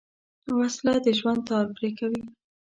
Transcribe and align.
وسله 0.57 0.95
د 1.05 1.07
ژوند 1.19 1.41
تار 1.49 1.65
پرې 1.75 1.89
کوي 1.99 2.21